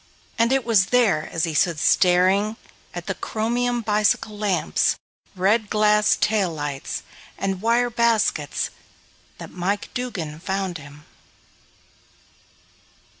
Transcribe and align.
And 0.39 0.51
it 0.51 0.65
was 0.65 0.87
there, 0.87 1.29
as 1.31 1.43
he 1.43 1.53
stood 1.53 1.77
staring 1.77 2.43
in 2.43 2.57
at 2.95 3.05
the 3.05 3.13
chromium 3.13 3.81
bicycle 3.81 4.35
lamps, 4.35 4.95
red 5.35 5.69
glass 5.69 6.17
tail 6.19 6.51
lights, 6.51 7.03
and 7.37 7.61
wire 7.61 7.91
baskets, 7.91 8.71
that 9.37 9.51
Mike 9.51 9.93
Dugan 9.93 10.39
found 10.39 10.79
him. 10.79 11.05